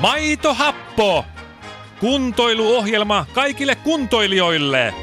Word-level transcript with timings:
Maitohappo! 0.00 1.24
Kuntoiluohjelma 2.00 3.26
kaikille 3.32 3.74
kuntoilijoille! 3.74 4.94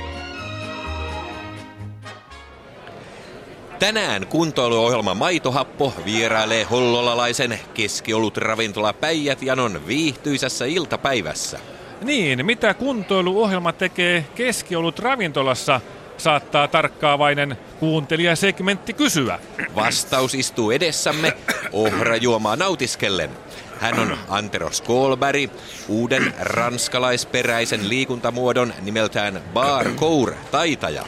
Tänään 3.79 4.27
kuntoiluohjelma 4.27 5.13
Maitohappo 5.13 5.93
vierailee 6.05 6.63
hollolalaisen 6.63 7.59
keskiolut 7.73 8.37
ravintola 8.37 8.93
Päijät-Janon 8.93 9.87
viihtyisässä 9.87 10.65
iltapäivässä. 10.65 11.59
Niin, 12.01 12.45
mitä 12.45 12.73
kuntoiluohjelma 12.73 13.73
tekee 13.73 14.25
keskiolut 14.35 14.99
ravintolassa, 14.99 15.81
saattaa 16.17 16.67
tarkkaavainen 16.67 17.57
kuuntelijasegmentti 17.79 18.93
kysyä. 18.93 19.39
Vastaus 19.75 20.35
istuu 20.35 20.71
edessämme 20.71 21.33
ohrajuomaa 21.71 22.55
nautiskellen. 22.55 23.29
Hän 23.79 23.99
on 23.99 24.17
Antero 24.29 24.71
Skolberg, 24.71 25.51
uuden 25.87 26.33
ranskalaisperäisen 26.39 27.89
liikuntamuodon 27.89 28.73
nimeltään 28.81 29.41
Bar 29.53 29.91
Cour 29.91 30.33
taitaja. 30.51 31.03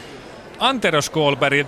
Antero 0.58 1.02
Skolberg, 1.02 1.66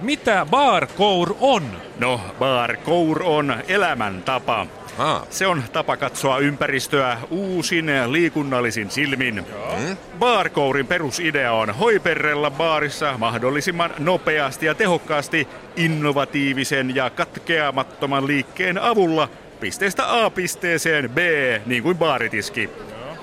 mitä 0.00 0.46
barcour 0.50 1.34
on? 1.40 1.62
No, 1.98 2.20
barcour 2.38 3.22
on 3.22 3.54
elämäntapa. 3.68 4.66
Haa. 4.96 5.26
Se 5.30 5.46
on 5.46 5.62
tapa 5.72 5.96
katsoa 5.96 6.38
ympäristöä 6.38 7.18
uusin 7.30 7.86
liikunnallisin 8.06 8.90
silmin. 8.90 9.34
Hmm? 9.34 9.96
Barcourin 10.18 10.86
perusidea 10.86 11.52
on 11.52 11.70
hoiperrella 11.74 12.50
baarissa 12.50 13.18
mahdollisimman 13.18 13.90
nopeasti 13.98 14.66
ja 14.66 14.74
tehokkaasti 14.74 15.48
innovatiivisen 15.76 16.94
ja 16.94 17.10
katkeamattoman 17.10 18.26
liikkeen 18.26 18.78
avulla 18.78 19.28
pisteestä 19.60 20.24
A 20.24 20.30
pisteeseen 20.30 21.10
B, 21.10 21.18
niin 21.66 21.82
kuin 21.82 21.98
baaritiski. 21.98 22.70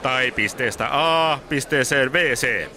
Tai 0.01 0.31
pisteestä 0.31 0.87
A 0.91 1.39
pisteeseen 1.49 2.13
WC. 2.13 2.67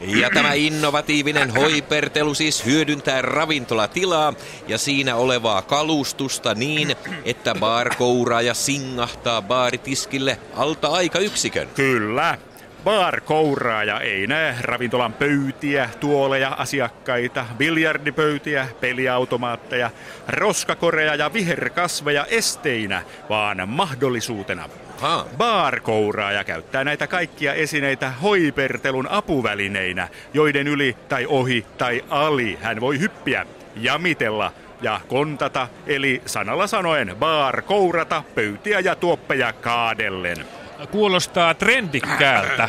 Ja 0.00 0.30
tämä 0.30 0.52
innovatiivinen 0.52 1.50
hoipertelu 1.50 2.34
siis 2.34 2.64
hyödyntää 2.64 3.22
ravintolatilaa 3.22 4.34
ja 4.68 4.78
siinä 4.78 5.16
olevaa 5.16 5.62
kalustusta 5.62 6.54
niin, 6.54 6.96
että 7.24 7.54
baarkouraaja 7.54 8.54
singahtaa 8.54 9.42
baaritiskille 9.42 10.38
alta 10.54 10.88
aika 10.88 11.18
yksikön. 11.18 11.68
Kyllä. 11.74 12.38
Bar-kouraaja 12.86 14.00
ei 14.00 14.26
näe 14.26 14.56
ravintolan 14.60 15.12
pöytiä, 15.12 15.90
tuoleja, 16.00 16.48
asiakkaita, 16.48 17.46
biljardipöytiä, 17.56 18.68
peliautomaatteja, 18.80 19.90
roskakoreja 20.28 21.14
ja 21.14 21.32
viherkasveja 21.32 22.24
esteinä, 22.24 23.02
vaan 23.28 23.68
mahdollisuutena. 23.68 24.68
Ha. 25.00 25.26
Bar-kouraaja 25.36 26.44
käyttää 26.44 26.84
näitä 26.84 27.06
kaikkia 27.06 27.54
esineitä 27.54 28.10
hoipertelun 28.10 29.08
apuvälineinä, 29.10 30.08
joiden 30.34 30.68
yli 30.68 30.96
tai 31.08 31.26
ohi 31.26 31.66
tai 31.78 32.04
ali 32.10 32.58
hän 32.62 32.80
voi 32.80 33.00
hyppiä, 33.00 33.46
jamitella 33.76 34.52
ja 34.82 35.00
kontata, 35.08 35.68
eli 35.86 36.22
sanalla 36.26 36.66
sanoen 36.66 37.16
bar 37.18 37.62
kourata 37.62 38.22
pöytiä 38.34 38.80
ja 38.80 38.94
tuoppeja 38.94 39.52
kaadellen. 39.52 40.65
Kuulostaa 40.90 41.54
trendikkäältä. 41.54 42.68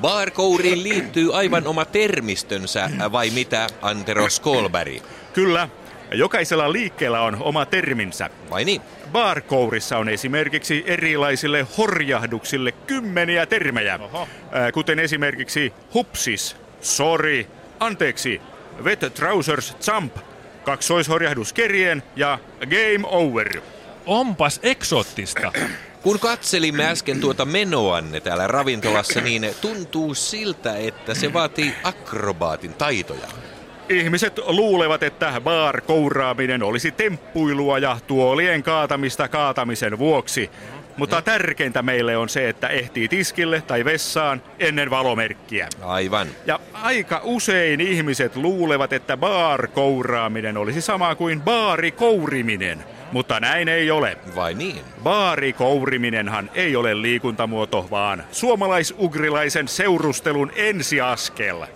Barkouriin 0.00 0.82
liittyy 0.82 1.36
aivan 1.36 1.66
oma 1.66 1.84
termistönsä, 1.84 2.90
vai 3.12 3.30
mitä, 3.30 3.66
Antero 3.82 4.28
Skolberg? 4.30 5.02
Kyllä, 5.32 5.68
jokaisella 6.12 6.72
liikkeellä 6.72 7.20
on 7.20 7.36
oma 7.40 7.66
terminsä. 7.66 8.30
Vai 8.50 8.64
niin? 8.64 8.80
Barkourissa 9.12 9.98
on 9.98 10.08
esimerkiksi 10.08 10.84
erilaisille 10.86 11.66
horjahduksille 11.78 12.72
kymmeniä 12.72 13.46
termejä, 13.46 13.98
Oho. 14.02 14.28
Ää, 14.52 14.72
kuten 14.72 14.98
esimerkiksi 14.98 15.72
hupsis, 15.94 16.56
sorry, 16.80 17.46
anteeksi, 17.80 18.40
wet 18.82 19.00
trousers 19.14 19.76
jump, 19.86 20.16
kaksoishorjahdus 20.64 21.52
kerien 21.52 22.02
ja 22.16 22.38
game 22.60 23.00
over. 23.02 23.60
Onpas 24.06 24.60
eksoottista. 24.62 25.52
Kun 26.02 26.18
katselimme 26.18 26.86
äsken 26.86 27.20
tuota 27.20 27.44
menoanne 27.44 28.20
täällä 28.20 28.46
ravintolassa, 28.46 29.20
niin 29.20 29.54
tuntuu 29.60 30.14
siltä, 30.14 30.76
että 30.76 31.14
se 31.14 31.32
vaatii 31.32 31.74
akrobaatin 31.82 32.74
taitoja. 32.74 33.28
Ihmiset 33.88 34.38
luulevat, 34.46 35.02
että 35.02 35.40
bar 35.40 35.80
kouraaminen 35.80 36.62
olisi 36.62 36.90
temppuilua 36.90 37.78
ja 37.78 37.98
tuolien 38.06 38.62
kaatamista 38.62 39.28
kaatamisen 39.28 39.98
vuoksi. 39.98 40.50
Mutta 41.00 41.22
tärkeintä 41.22 41.82
meille 41.82 42.16
on 42.16 42.28
se, 42.28 42.48
että 42.48 42.68
ehtii 42.68 43.08
tiskille 43.08 43.62
tai 43.66 43.84
vessaan 43.84 44.42
ennen 44.58 44.90
valomerkkiä. 44.90 45.68
Aivan. 45.82 46.28
Ja 46.46 46.60
aika 46.72 47.20
usein 47.24 47.80
ihmiset 47.80 48.36
luulevat, 48.36 48.92
että 48.92 49.16
baarikouraaminen 49.16 50.56
olisi 50.56 50.80
sama 50.80 51.14
kuin 51.14 51.42
baarikouriminen. 51.42 52.84
Mutta 53.12 53.40
näin 53.40 53.68
ei 53.68 53.90
ole. 53.90 54.16
Vai 54.36 54.54
niin? 54.54 54.80
Baarikouriminenhan 55.02 56.50
ei 56.54 56.76
ole 56.76 57.02
liikuntamuoto, 57.02 57.88
vaan 57.90 58.24
suomalaisugrilaisen 58.32 59.68
seurustelun 59.68 60.52
ensiaskel. 60.56 61.66